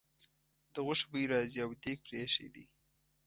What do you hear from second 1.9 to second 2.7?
پرې ایښی دی.